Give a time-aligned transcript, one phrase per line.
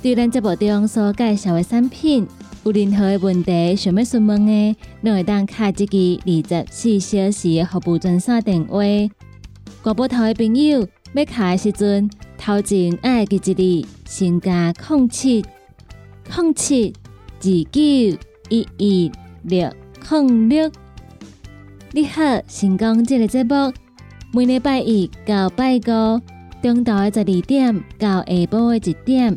[0.00, 2.24] 对咱节目中所介绍的产品，
[2.62, 8.78] 有任何的问题想要询问的，都会当卡这个二十四小时的服务专线电话。
[9.82, 15.44] 广播台的朋友要卡的时阵，头前爱记一字，先加空七
[16.32, 16.94] 空七
[17.40, 17.80] 二九
[18.50, 19.12] 一一
[19.42, 19.68] 六
[20.08, 20.70] 空六。
[21.90, 23.72] 你好，成功这个节目，
[24.32, 26.20] 每礼拜一到拜五，
[26.62, 29.36] 中昼的十二点到下晡的一点。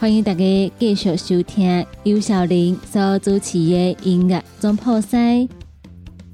[0.00, 5.48] 欢迎大家继续收听尤小玲所主持的音乐总破塞。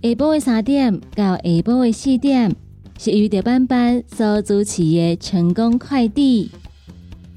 [0.02, 2.54] 下晡的三点到下晡的四点
[2.98, 6.50] 是由德班班所主持的成功快递。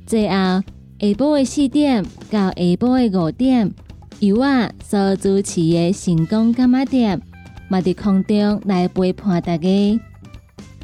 [0.05, 0.63] 最后下
[0.99, 3.73] 晡的四点到下晡的五点
[4.19, 7.21] 由我所主持的成功干妈店，
[7.69, 9.69] 嘛伫空中来陪伴大家。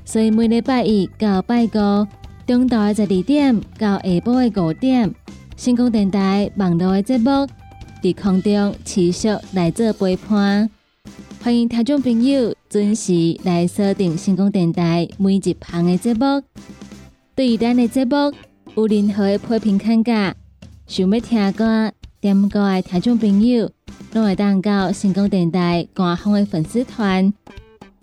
[0.06, 2.08] 所以每礼拜一到拜五
[2.46, 5.14] 中昼的十二点到下晡的五点。
[5.56, 7.48] 星光电台网络的节目
[8.02, 10.70] 在空中持续来做陪伴，
[11.42, 16.44] 欢迎听众朋友准时来锁定星光电台每一旁的节目。
[17.34, 18.34] 对于咱的节目
[18.76, 20.36] 有任何的批评看价，
[20.86, 23.72] 想要听歌点歌的听众朋友，
[24.12, 27.34] 拢会当到星光电台官方的粉丝团，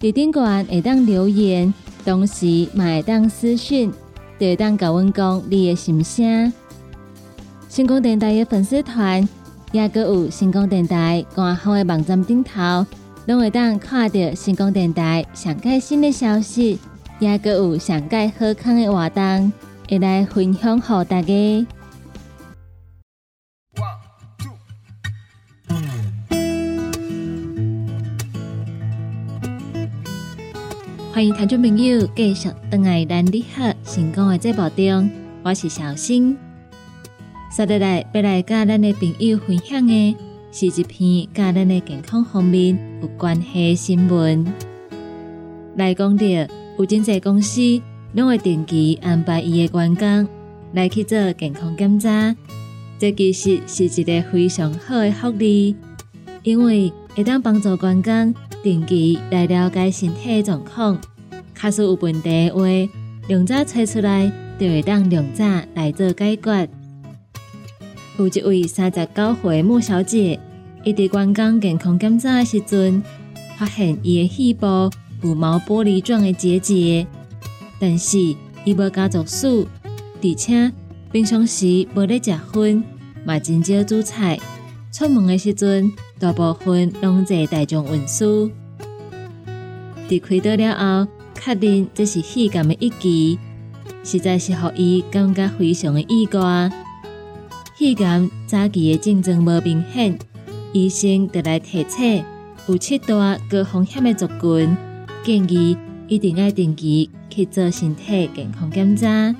[0.00, 1.74] 伫顶端会当留言，
[2.06, 3.92] 同时嘛会当私讯，
[4.40, 6.50] 就会当甲阮讲你的心声。
[7.68, 9.28] 星光电台的粉丝团，
[9.70, 12.86] 也阁有星光电台官方的网站顶头，
[13.26, 16.78] 拢会当看到星光电台上盖新的消息，
[17.18, 19.52] 也阁有上盖好康的活动，
[19.90, 21.66] 会来分享给大家。
[31.12, 35.10] 欢迎听众朋友继续登来咱你好成功的节目中，
[35.42, 36.36] 我是小新。
[37.50, 40.16] 接下来要来跟咱的朋友分享的
[40.52, 44.46] 是一篇跟咱的健康方面有关系的新闻。
[45.74, 46.24] 来讲到
[46.78, 47.60] 有真济公司
[48.12, 50.28] 拢会定期安排伊的员工
[50.74, 52.36] 来去做健康检查，
[53.00, 55.74] 这其实是一个非常好的福利，
[56.44, 58.32] 因为会当帮助员工
[58.62, 61.00] 定期来了解身体状况，
[61.54, 62.66] 假使有问题的话，
[63.26, 65.44] 量早找出来，就会当量早
[65.74, 66.68] 来做解决。
[68.18, 70.38] 有一位三十九岁莫小姐，
[70.84, 73.02] 伊伫员工健康检查的时阵，
[73.56, 74.90] 发现伊的肺部
[75.22, 77.06] 有毛玻璃状的结节，
[77.78, 79.66] 但是伊无家族史，
[80.22, 80.70] 而且
[81.10, 82.82] 平常时无咧食薰，
[83.24, 84.38] 嘛真少煮菜，
[84.92, 88.50] 出门的时阵大部分拢坐大众运输。
[90.06, 91.10] 伫开刀了后，
[91.40, 93.38] 确认这是肺癌的一期，
[94.04, 96.70] 实在是互伊感觉非常的意外。
[97.74, 100.18] 肺癌早期的症状无明显，
[100.74, 102.22] 医生就来提醒
[102.68, 104.76] 有七大高风险的族群，
[105.24, 109.34] 建议一定要定期去做身体健康检查。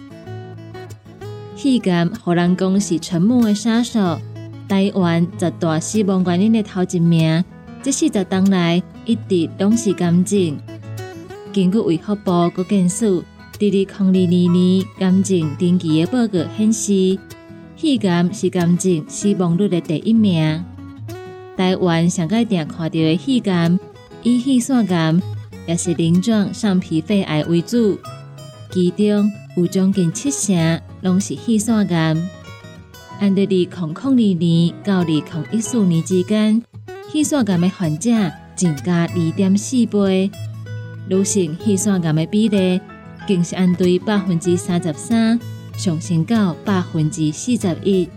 [1.55, 4.19] 肺癌互人讲是沉默的杀手，
[4.71, 7.45] 台湾十大死亡原因的头一名，
[7.83, 10.57] 这四十年来一直拢是癌症。
[11.53, 13.25] 根据卫福部国健署
[13.59, 17.19] 二零二二年癌症定期的报告显示。
[17.77, 20.63] 肺癌是癌症死亡率的第一名。
[21.57, 23.79] 台湾上届定看到的肺癌，
[24.23, 25.21] 以肺腺癌
[25.67, 27.99] 也是鳞状上皮肺癌为主，
[28.71, 32.15] 其中有将近七成拢是肺腺癌。
[33.21, 35.23] 按在二零零二年到二零
[35.53, 36.63] 一四年之间，
[37.13, 38.11] 肺腺癌的患者
[38.57, 40.31] 增加二点四倍，
[41.07, 42.81] 女性肺腺癌的比例
[43.29, 45.39] 更是按对百分之三十三。
[45.77, 48.09] 上升到百分之四十一，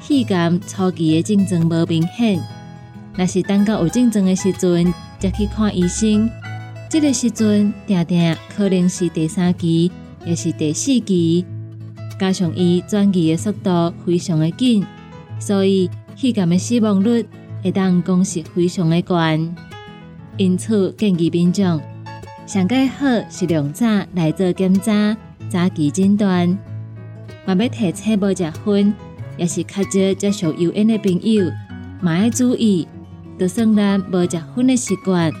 [0.00, 2.40] 气感初期的症状无明显，
[3.14, 6.30] 若是等到有症状的时阵，才去看医生。
[6.88, 9.90] 这个时阵，定定可能是第三期，
[10.24, 11.44] 也是第四期，
[12.20, 14.84] 加上伊转移的速度非常的紧，
[15.38, 17.24] 所以气感的死亡率
[17.62, 19.16] 会当讲是非常的高。
[20.36, 21.80] 因此，建议民众
[22.46, 25.16] 上介好是量早来做检查，
[25.48, 26.58] 早期诊断。
[27.46, 28.92] 若要提醒无食薰，
[29.38, 31.50] 也是较少接受油烟的朋友，
[32.02, 32.86] 嘛要注意，
[33.38, 35.32] 就算咱无食薰的习惯。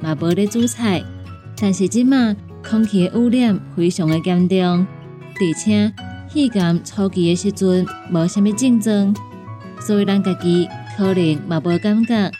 [0.00, 1.02] 嘛无咧煮菜，
[1.60, 4.86] 但是即马空气的污染非常的严重，
[5.34, 5.92] 而且
[6.28, 9.14] 气感初期的时阵无虾米症状，
[9.80, 12.30] 所以咱家己可能嘛无感觉，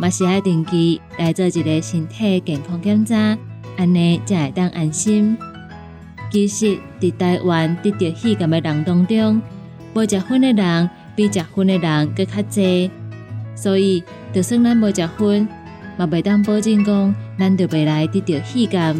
[0.00, 3.36] 嘛是爱定期来做一个身体健康检查，
[3.76, 5.36] 安尼才会当安心。
[6.30, 9.40] 其实，伫台湾得着气感的人当中，
[9.94, 12.90] 无食薰的人比食薰的人更较济，
[13.54, 14.02] 所以
[14.32, 15.46] 就算咱无食薰。
[15.98, 18.94] 嘛袂当保证讲，咱就袂来得到气感，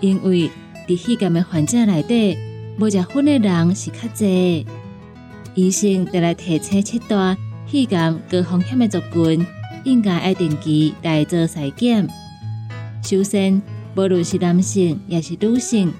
[0.00, 0.50] 因为
[0.86, 2.36] 伫气感的患者内底，
[2.78, 4.66] 无食薰的人是较济。
[5.54, 7.36] 医生得来提醒七大
[7.70, 9.46] 气感高风险的族群，
[9.84, 12.08] 应该爱定期来做筛检。
[13.02, 13.62] 首先，
[13.94, 15.92] 无论是男性也是女性，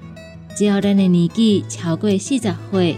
[0.56, 2.96] 只要咱的年纪超过四十岁，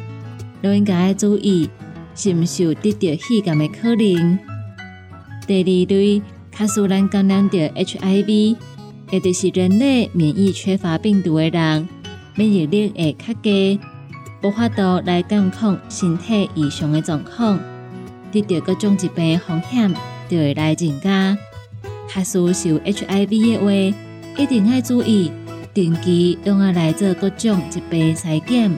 [0.62, 1.69] 都应该爱注意，
[2.14, 4.38] 是毋是有得到气感的可能。
[5.46, 6.23] 第二类。
[6.56, 8.56] 卡苏兰感染着 HIV，
[9.11, 11.87] 也就是人类免疫缺乏病毒的人，
[12.36, 13.80] 免疫力会较低，
[14.42, 17.58] 无法度来监控身体异常的状况，
[18.30, 19.94] 得到各种疾病风险
[20.28, 21.36] 就会来增加。
[22.08, 25.32] 卡苏受 HIV 的话，一定要注意
[25.72, 28.70] 定期用啊来做各种疾病筛检。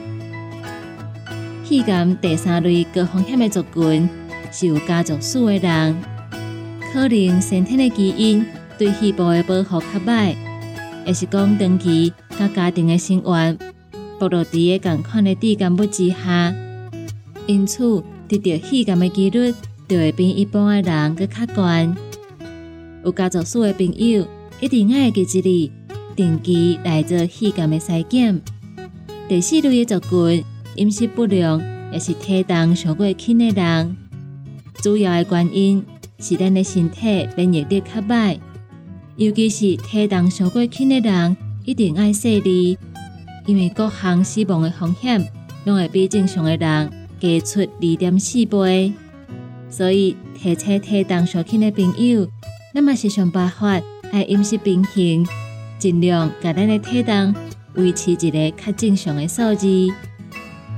[1.65, 4.09] 气感第三类高风险的族群
[4.51, 5.95] 是有家族史的人。
[6.91, 8.43] 可能先天的基因
[8.77, 10.33] 对细胞的保护较歹，
[11.09, 13.33] 也是讲长期甲家庭的生活
[14.19, 16.53] 暴露伫个共款的致感物之下，
[17.47, 19.51] 因此得到细感的几率
[19.87, 21.97] 就会比一般的人更较悬。
[23.03, 24.27] 有家族史的朋友
[24.59, 25.71] 一定要记一哩，
[26.15, 28.39] 定期来做细感的筛检。
[29.27, 30.45] 第四类的族群，
[30.75, 31.59] 饮食不良
[31.91, 33.97] 也是体重上过轻的人，
[34.83, 35.83] 主要的原因。
[36.21, 38.37] 是咱的身体免疫力较歹，
[39.19, 41.35] 尤其是体重上过轻的人，
[41.65, 42.77] 一定爱细腻，
[43.45, 45.29] 因为各项死亡的风险，
[45.65, 46.89] 拢会比正常的人
[47.19, 48.93] 加出二点四倍。
[49.69, 52.29] 所以，提醒体重上轻的朋友，
[52.73, 53.81] 那么是想办法
[54.13, 55.27] 爱饮食平衡，
[55.77, 57.35] 尽量把咱的体重
[57.73, 59.67] 维持一个较正常的数字。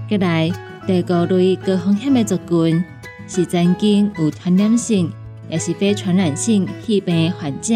[0.10, 0.52] 再来，
[0.88, 2.84] 第五类高风险的族群
[3.28, 5.12] 是曾经有传染性。
[5.50, 7.74] 也是非传染性肺病患者，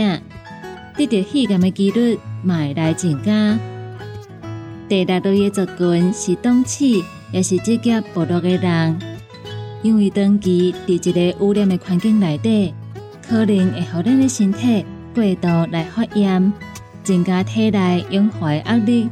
[0.97, 3.59] 得到肺癌的几率会来增加。
[4.87, 8.99] 第六类的族群是冬季也是职业暴露的人，
[9.81, 12.73] 因为长期伫一个污染的环境内底，
[13.27, 16.53] 可能会让咱的身体过度来发炎，
[17.03, 19.09] 增加体内氧化的压力，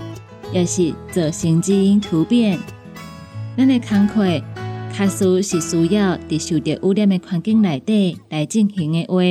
[0.51, 2.59] 也是造成基因突变。
[3.57, 4.23] 咱的工作，
[4.93, 9.21] 确实是需要伫受到污染的环境内底来进行的话，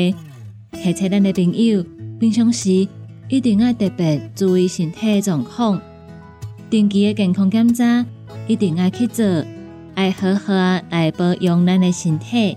[0.76, 1.84] 提醒咱的朋友
[2.22, 2.86] 平常时
[3.28, 5.82] 一定要特别注意身体状况，
[6.70, 8.06] 定期的健康检查
[8.46, 9.44] 一定要去做，
[9.96, 10.52] 爱好好
[10.88, 12.56] 来保养咱的身体。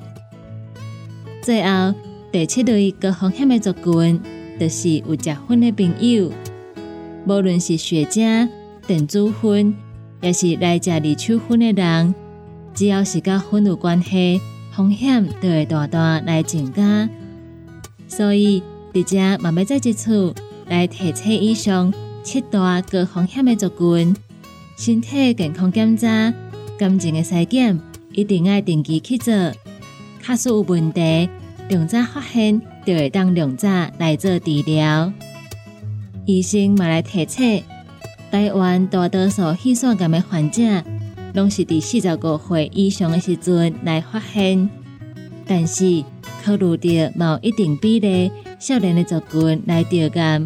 [1.41, 1.95] 最后
[2.31, 4.22] 第七类高风险的族群，
[4.60, 6.31] 就是有食薰的朋友，
[7.25, 8.48] 无论是雪茄、
[8.86, 9.74] 电子薰，
[10.22, 12.13] 也是来食二手薰的人。
[12.75, 14.39] 只要是甲薰有关系，
[14.72, 17.10] 风险都会大大来增加。
[18.07, 18.62] 所以，
[18.96, 20.34] 大家慢慢在接触
[20.68, 24.16] 来提醒以上七大高风险的族群，
[24.78, 26.34] 身体健康检查、
[26.78, 27.78] 感情的筛检，
[28.14, 29.34] 一定要定期去做。
[30.25, 31.30] 假使有问题，
[31.68, 35.12] 量早发现，就会当量早来做治疗。
[36.25, 37.64] 医生嘛来提醒，
[38.32, 40.62] 台湾大多数血栓癌的患者。
[41.34, 44.70] 拢是伫四十五岁以上的时阵来发现，
[45.46, 46.02] 但是
[46.46, 48.32] 考虑到某一定比例
[48.67, 50.41] 少年的族群来得癌，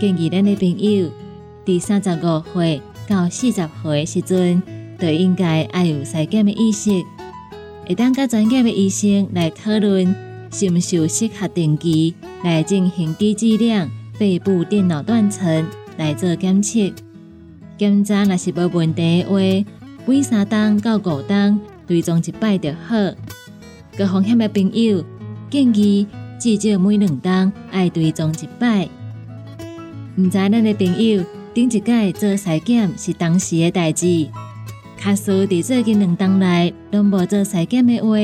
[0.00, 1.10] 建议咱的朋友
[1.66, 4.62] 伫三十五岁到四十岁时阵，
[4.98, 6.90] 就应该要有筛检的意识，
[7.86, 10.06] 会当甲专业的医生来讨论，
[10.50, 15.66] 是毋是适合定期来进行低剂量肺部电脑断层
[15.98, 16.90] 来做检测，
[17.76, 19.70] 检查若是无问题的话。
[20.06, 22.96] 每三档到五档，追踪一摆就好。
[23.98, 25.04] 高风险的朋友
[25.50, 26.06] 建议
[26.38, 28.88] 至少每两档爱追踪一摆。
[30.16, 34.28] 毋知咱的朋友顶一届做筛检是当时的代志，
[34.96, 38.16] 卡数伫最近两档内拢无做筛检的话，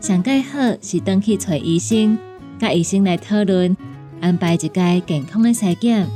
[0.00, 2.18] 上届好是登去找医生，
[2.58, 3.76] 甲医生来讨论
[4.20, 6.06] 安排一届健康的筛检，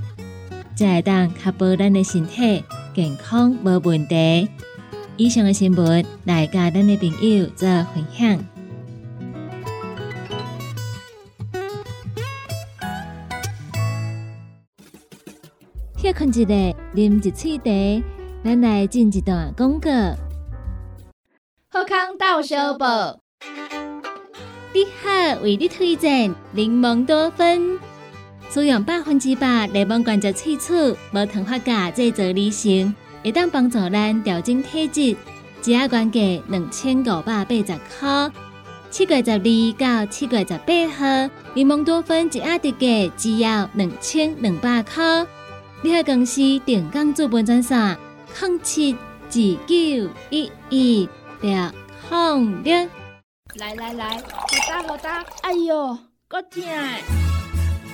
[0.75, 2.62] 才会当确保咱的身体
[2.94, 4.49] 健康无问题。
[5.16, 8.38] 以上的新闻来甲咱的朋友做分享。
[16.06, 16.46] 歇困一下，
[16.94, 18.04] 啉一喙茶，
[18.44, 19.90] 咱来进一段广告。
[21.68, 23.18] 好康到小报，
[24.72, 27.80] 你好，为你推荐柠檬多酚，
[28.48, 32.94] 使用百分之百柠檬关节萃取，无糖发酵制作而成，
[33.25, 35.16] 会当帮助咱调整体质。
[35.64, 37.64] 一盒原价两千五百八十
[37.98, 38.30] 块，
[38.90, 45.26] 七月十二到七月十八号，柠檬多酚一盒特价只要两千两百块。
[45.83, 47.76] 你好，公司定岗资本专线：
[48.40, 51.09] 零七二九一一
[51.42, 51.52] 六
[52.11, 52.88] 零六。
[53.56, 54.23] 来来来，好
[54.66, 56.62] 打好打，哎哟，够痛！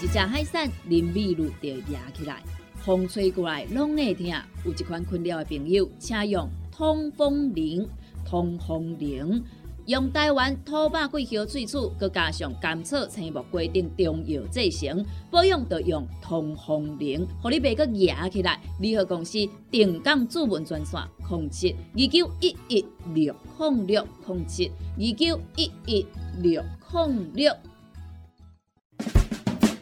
[0.00, 2.40] 一只海扇淋米露就压起来，
[2.84, 4.26] 风吹过来拢会痛。
[4.64, 7.88] 有一款困扰的朋友，请用通风铃，
[8.24, 9.42] 通风铃。
[9.86, 18.60] 用台湾土白桂花萃取，佮加上甘草、青木规定中药制成，保养要用通风灵，互你袂佮压起来。
[18.78, 19.38] 联合公司
[19.70, 26.06] 定岗主文专线：零七二九一一六控六零七二九一一
[26.40, 27.52] 六控六。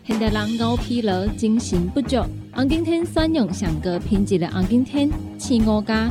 [0.06, 2.16] 现代人熬疲劳、精神不足，
[2.54, 6.10] 红景天选用上高品质的红景天青五加。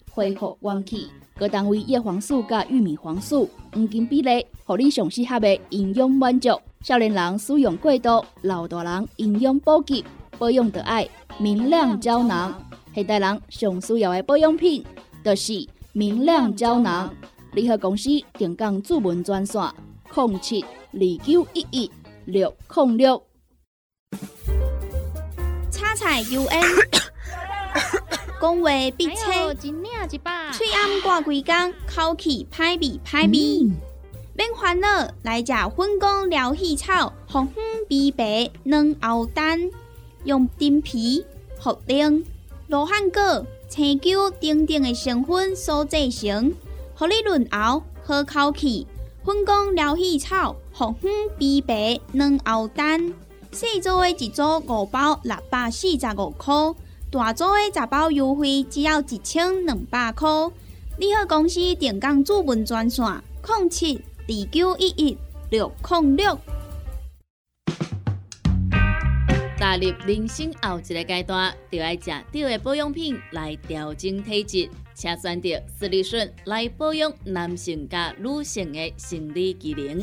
[0.11, 1.07] 恢复元气。
[1.37, 6.49] 各单位叶黄素加玉米黄素黄金比例，互你上适合的营养满足。
[6.81, 10.03] 少年人使用过度，老大人营养补给，
[10.37, 11.07] 保养的爱
[11.39, 12.53] 明亮胶囊。
[12.93, 14.85] 现代人上需要的保养品，
[15.23, 17.11] 就是明亮胶囊。
[17.53, 19.61] 联合公司定岗主文专线：
[20.13, 21.91] 零七二九一一
[22.25, 23.23] 六零六。
[25.71, 27.00] 叉彩 UN。
[28.41, 33.71] 讲话必切，嘴暗挂几工，口气歹味歹味。
[34.33, 39.69] 免烦恼，来食粉工疗气草，红粉枇杷软喉丹，
[40.23, 41.23] 用丁皮、
[41.61, 42.23] 茯苓、
[42.65, 46.51] 罗汉果、青椒等等的成分所制成，
[46.95, 48.87] 互你润喉好口气。
[49.23, 53.13] 粉工疗气草，红粉枇杷软喉丹，
[53.51, 56.55] 四组的一组五包，六百四十五块。
[57.11, 60.29] 大组的十包优惠只要一千两百块。
[60.97, 63.05] 你好，公司电工主文专线：
[63.45, 65.17] 零七二九一一
[65.49, 66.39] 六零六。
[69.57, 80.01] 踏入人生后一个阶段，就要食对的保养品来调整体质，请选择斯利顺来保养男性加女性的生理机能，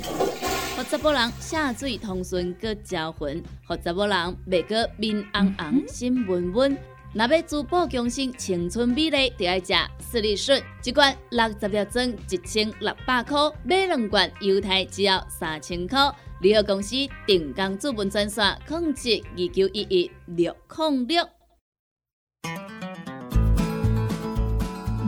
[0.77, 6.77] 让查某人下水通顺个招魂，让查某人袂过面红红心温温。
[7.15, 15.99] 若要珠宝强身、青春美丽，就要食斯利顺，一罐六十粒装，一千六百块；买两罐，犹太只要三千块。
[16.43, 16.95] 联合公司
[17.27, 21.27] 定岗资本专线：控制二九一一六零六。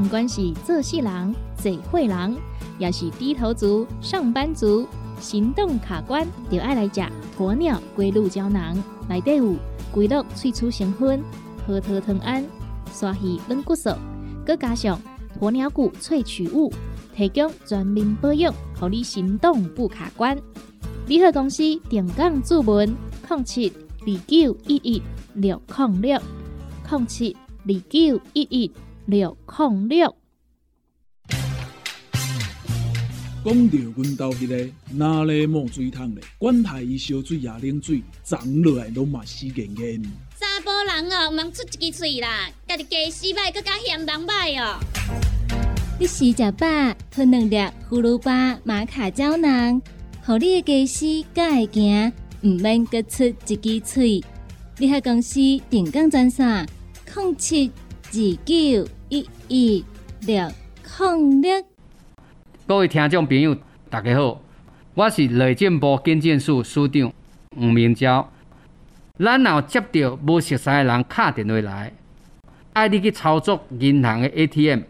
[0.03, 2.37] 不管是做事人、嘴会人，
[2.79, 4.89] 也是低头族、上班族，
[5.21, 7.03] 行动卡关，就爱来食
[7.37, 9.55] 鸵鸟龟鹿胶囊，内底有
[9.93, 11.23] 龟鹿萃取成分。
[11.67, 12.45] 核桃藤胺、
[12.93, 13.91] 刷鱼软骨素，
[14.47, 15.01] 佮加上
[15.41, 16.73] 鸵鸟骨萃取物，
[17.15, 20.37] 提供全面保养，让你行动不卡关。
[21.07, 22.95] 联合公司电杠注文：
[23.29, 25.03] 零七二九一一
[25.35, 26.21] 六零六
[26.91, 28.73] 零七二九一一
[29.07, 30.17] 六零六。
[33.43, 36.23] 讲到阮兜迄个哪里冒水桶咧？
[36.39, 40.03] 管他伊烧水也冷水，长落来拢嘛死严严。
[40.61, 42.51] 查甫人哦，毋通出一支嘴啦！
[42.69, 44.79] 家己家洗歹，更加嫌人歹哦。
[45.99, 46.67] 你食食饱，
[47.11, 47.57] 吞两粒
[47.89, 49.81] 葫芦巴马卡胶囊，
[50.23, 52.13] 互你的家私敢会行，
[52.43, 54.23] 毋免各出一支喙。
[54.77, 55.41] 你喺公司
[55.71, 56.69] 定岗专线：
[57.17, 57.73] 零七
[58.05, 59.85] 二九一一
[60.27, 60.53] 六
[60.99, 61.65] 零六。
[62.67, 63.57] 各位听众朋友，
[63.89, 64.43] 大家好，
[64.93, 67.11] 我是内政部经建署署长
[67.57, 68.31] 吴明昭。
[69.23, 71.93] 咱若接到无熟悉的人敲电话来，
[72.73, 74.81] 爱你去操作银行的 ATM，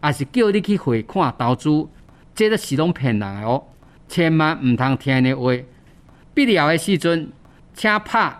[0.00, 1.88] 还是叫你去汇款投资，
[2.32, 3.64] 这都是拢骗人的哦！
[4.06, 5.52] 千万唔通听的话。
[6.32, 7.32] 必要的时阵，
[7.74, 8.32] 请拍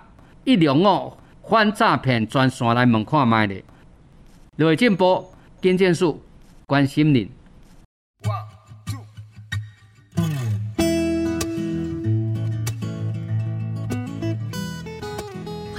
[0.44, 3.64] 一零五反诈骗专线来问看卖咧。
[4.54, 5.26] 内政部
[5.60, 6.22] 经建署
[6.64, 7.28] 关心您。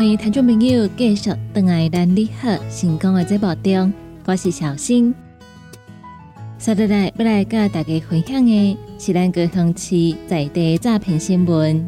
[0.01, 3.93] 欢迎听众朋友继续登来咱你好成功的节目中，
[4.25, 5.13] 我是小新。
[6.58, 11.88] 接下来要来跟大家分享的是咱高雄市在地诈骗新闻。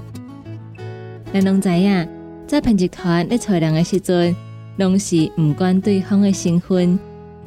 [1.34, 2.08] 咱拢知影，
[2.46, 4.36] 诈骗集团咧找人的时阵，
[4.78, 7.00] 拢是毋管对方的身份，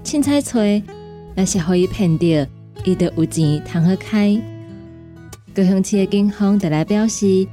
[0.03, 0.59] 凊彩找，
[1.37, 2.25] 若是可以骗到，
[2.85, 4.37] 伊就有钱通好开。
[5.55, 7.47] 高雄市的警方特来表示。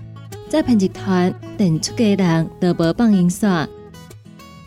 [0.53, 3.67] 诈骗集团等出家人都无放因线，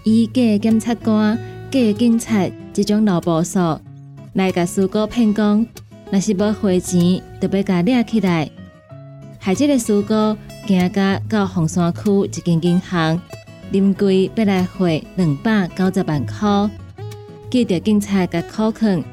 [0.02, 1.38] 以假检察官、
[1.70, 3.78] 假警察这种老步数
[4.32, 5.64] 来甲苏哥骗讲，
[6.10, 8.50] 若是无汇钱，就要甲掠起来。
[9.38, 13.22] 害这个苏哥行甲到洪山区一间银行，
[13.70, 16.68] 临柜要来汇两百九十万块，
[17.48, 19.04] 记得警察甲口劝，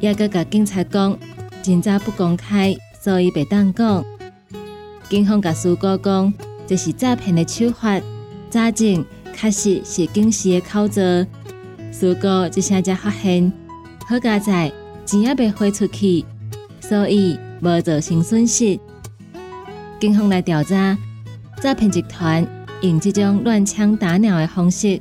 [0.00, 1.14] 也阁甲警察讲，
[1.62, 4.02] 真早不公开，所以袂当讲。
[5.12, 6.32] 警方甲苏哥讲，
[6.66, 8.00] 这是诈骗的手法，
[8.50, 9.04] 查证
[9.36, 11.02] 确实是警示的口罩。
[11.92, 13.52] 苏哥一声才发现，
[14.06, 14.72] 好佳在
[15.04, 16.24] 钱也被汇出去，
[16.80, 18.80] 所以无造成损失。
[20.00, 20.96] 警方来调查，
[21.60, 22.46] 诈骗集团
[22.80, 24.98] 用这种乱枪打鸟的方式，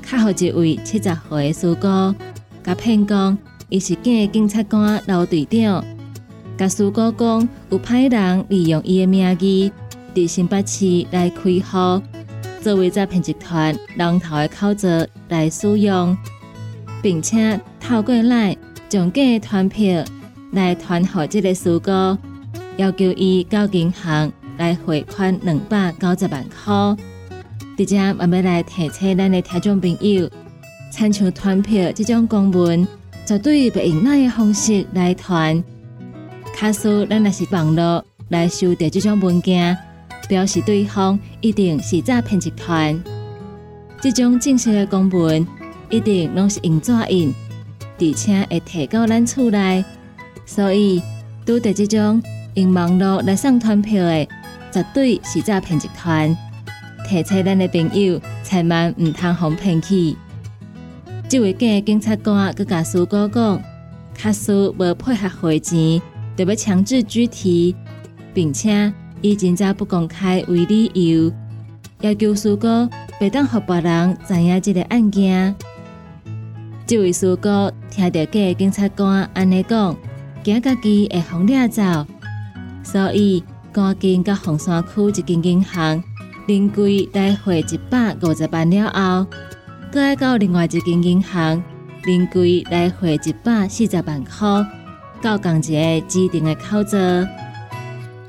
[0.00, 2.14] 卡好一位七十岁的苏哥，
[2.62, 3.36] 甲骗讲
[3.70, 5.84] 伊是假警察官老队长。
[6.58, 9.70] 甲苏哥讲，有歹人利用伊的名义，
[10.12, 12.02] 伫新北市来开户，
[12.60, 14.88] 作为诈骗集团龙头的口罩
[15.28, 16.18] 来使用，
[17.00, 18.56] 并且透过来
[18.88, 20.04] 将假的团票
[20.50, 22.18] 来团给这个苏哥，
[22.76, 26.96] 要求伊到银行来汇款两百九十万块。
[27.76, 30.28] 直接我要来提醒咱的听众朋友，
[30.90, 32.84] 参像团票这种公文，
[33.24, 35.62] 绝对不用那个方式来团。
[36.58, 39.78] 卡数，咱若是网络来收到这种文件，
[40.28, 43.00] 表示对方一定是诈骗集团。
[44.00, 45.46] 这种正式的公文
[45.88, 47.32] 一定拢是用纸印，
[48.00, 49.84] 而且会提到咱厝内，
[50.44, 51.00] 所以
[51.46, 52.20] 拄着这种
[52.54, 54.26] 用网络来送团票的，
[54.72, 56.36] 绝对是诈骗集团。
[57.08, 60.16] 提醒咱的朋友，千万唔通互骗去。
[61.28, 63.62] 这位假警察官佮甲苏哥讲，
[64.12, 66.02] 卡数无配合汇钱。
[66.38, 67.74] 就要强制拘提，
[68.32, 71.32] 并且以真假不公开为理由，
[72.00, 75.52] 要求苏哥别当互别人知影这个案件。
[76.86, 79.96] 这位苏哥听到假警察官安尼讲，
[80.44, 81.82] 惊家己会红掠走，
[82.84, 86.00] 所以赶紧到洪山区一间银行
[86.46, 89.26] 临柜来汇一百五十万了后，
[89.90, 91.60] 再到另外一间银行
[92.04, 94.64] 临柜来汇一百四十万块。
[95.20, 95.60] 到同一
[96.00, 96.98] 个指定的口座，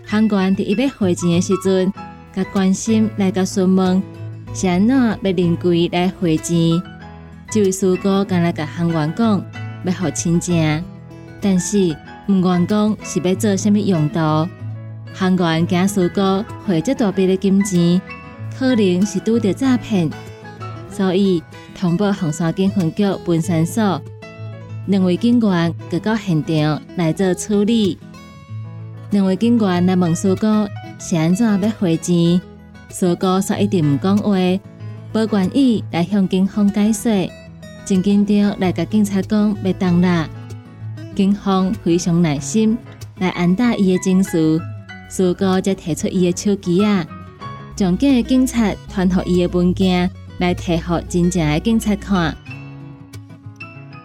[0.05, 1.91] 行官伫伊要汇钱的时阵，
[2.33, 4.01] 甲关心来甲询问，
[4.53, 6.81] 是安怎要临柜来汇钱？
[7.51, 9.43] 这位师哥刚来甲行官讲，
[9.85, 10.83] 要互亲情，
[11.39, 11.95] 但是
[12.27, 14.19] 毋愿讲是要做虾物用途。
[15.13, 18.01] 行官惊师哥汇这大笔的金钱，
[18.57, 20.09] 可能是拄着诈骗，
[20.89, 21.43] 所以
[21.79, 24.01] 通报红山警分局本山所。
[24.89, 27.95] 两位警官赶到现场来做处理。
[29.11, 30.67] 两位警官来问苏哥
[30.99, 32.41] 是安怎要汇钱，
[32.89, 34.31] 苏哥却一直唔讲话，
[35.13, 37.29] 不愿意来向警方解释，
[37.85, 40.27] 真紧张来甲警察讲要当啦。
[41.15, 42.75] 警方非常耐心
[43.19, 44.59] 来安打伊的情绪，
[45.07, 47.05] 苏哥才提出伊的手机啊，
[47.75, 52.35] 将假的警察传互伊的文件来提互真正的警察看。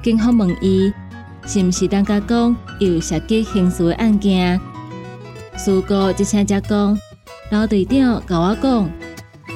[0.04, 0.92] 警方问伊
[1.46, 4.60] 是毋是当家讲有涉及刑事案件？
[5.56, 6.98] 苏哥一声才讲，
[7.50, 8.90] 老队长甲我讲，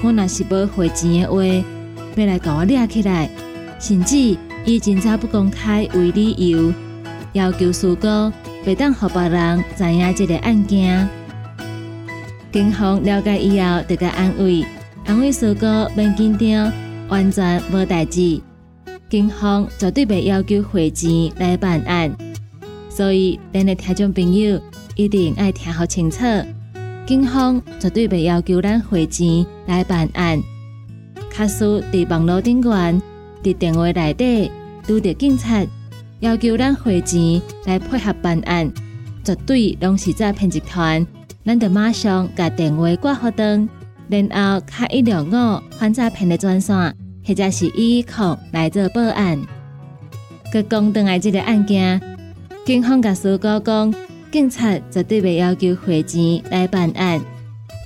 [0.03, 1.45] 我若是要汇钱的话，
[2.17, 3.29] 要来甲我掠起来，
[3.79, 6.73] 甚至以真早不公开为理由，
[7.35, 8.33] 要求苏哥
[8.65, 11.07] 别当互别人知影这个案件。
[12.51, 14.65] 警方了解以后，得个安慰，
[15.05, 16.73] 安慰苏哥免紧张，
[17.11, 18.41] 完全无代志。
[19.11, 22.15] 警方绝对袂要求汇钱来办案，
[22.91, 24.61] 所以咱的听众朋友
[24.97, 26.19] 一定爱听好清楚。
[27.07, 30.39] 警方绝对袂要求咱汇钱来办案。
[31.31, 33.01] 卡斯伫网络顶端，
[33.43, 34.51] 伫电话内底
[34.87, 35.65] 拄着警察
[36.21, 38.71] 要求咱汇钱来配合办案，
[39.25, 41.07] 绝对拢是诈骗集团。
[41.47, 43.67] 咱得马上甲电话挂好灯，
[44.11, 46.95] 然后开一六五反诈骗的专线，
[47.29, 49.39] 或者是一一零来做报案。
[50.51, 52.01] 佮讲倒来这个案件，
[52.65, 53.95] 警方甲苏哥讲，
[54.33, 57.21] 警察绝对袂要求汇钱来办案。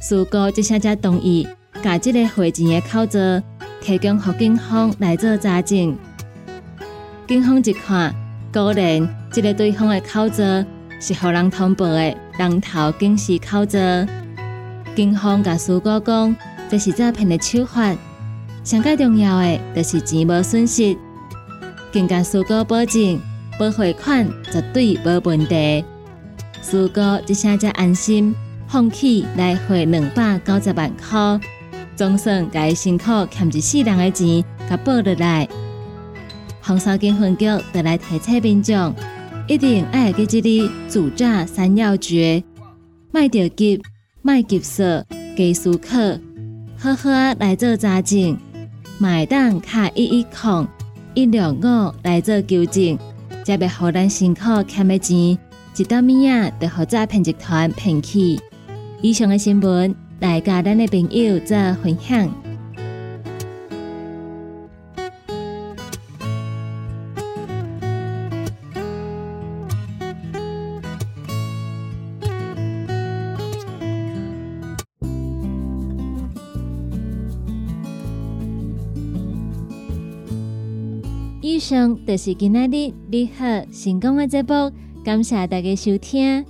[0.00, 1.48] 苏哥即下才同意，
[1.82, 3.42] 甲这个汇钱的口座
[3.80, 5.98] 提供给警方来做查证。
[7.26, 8.14] 警方一看，
[8.52, 10.64] 果然这个对方的口座
[11.00, 12.16] 是互人通报的。
[12.38, 13.80] 人头警示口座，
[14.94, 16.36] 警方甲苏哥讲，
[16.70, 17.92] 这是诈骗的手法。
[18.64, 20.96] 上介重要的，就是钱无损失。
[21.92, 23.18] 更甲苏哥保证，
[23.58, 25.84] 保汇款绝对无问题。
[26.60, 28.34] 苏哥一声才安心，
[28.68, 31.40] 放弃来汇两百九十万块，
[31.96, 35.48] 总算甲辛苦欠一世人的钱，甲报落来。
[36.60, 38.94] 红烧警分局得来提醒民众。
[39.48, 42.42] 一定爱记这里主诈三要诀：
[43.10, 43.82] 卖着急，
[44.22, 45.04] 卖急色，
[45.36, 45.98] 给思考，
[46.78, 48.38] 好好来做查证，
[49.02, 50.64] 买单卡一一空
[51.14, 52.96] 一两五来做纠正，
[53.44, 55.36] 才袂好咱辛苦欠的钱，
[55.76, 58.38] 一到米啊，就互诈骗集团骗去。
[59.00, 62.32] 以上的新闻，来甲咱的朋友做分享。
[81.72, 84.70] 上就是今仔日你好成功的节目，
[85.02, 86.44] 感谢大家收听。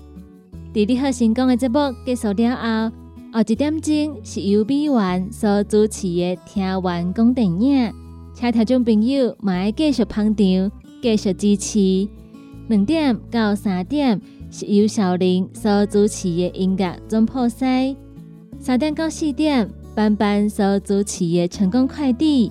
[0.75, 2.97] 伫你好成功的节目结束了后，
[3.33, 7.93] 后一点钟是由美元所主持的听完讲电影，
[8.35, 12.09] 请听众朋友嘛要继续捧场，继续支持。
[12.67, 17.97] 两点到三点是由小玲所主持的音乐总破塞，
[18.59, 22.51] 三点到四点班班所主持的成功快递。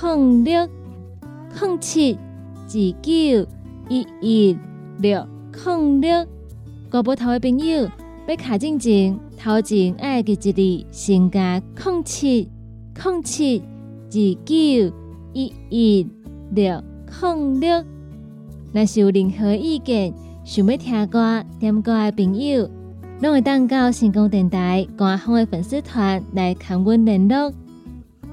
[0.00, 0.68] 零六
[1.60, 3.46] 零七二九
[3.88, 4.58] 一一
[4.98, 5.26] 六
[5.64, 6.26] 零六，
[6.90, 7.88] 国宝头的朋友
[8.26, 12.48] 要卡进前，头前爱记一字，先加零七
[13.04, 13.62] 零七
[14.10, 14.12] 二
[14.44, 14.94] 九
[15.34, 16.06] 一一
[16.52, 16.82] 六
[17.20, 17.84] 零六。
[18.72, 22.68] 若是有任何意见，想要听歌点歌的朋友，
[23.20, 27.52] 拢会当到成功电台官方的粉丝团来看阮联络。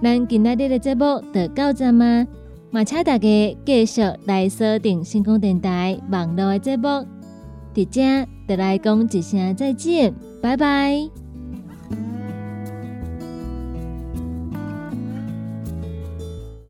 [0.01, 2.25] 咱今仔日的节目就到这吗？
[2.71, 6.87] 嘛，请大家继续来锁定星空电台网络的节目。
[7.73, 11.28] 伫遮，就来讲一声再见，拜拜。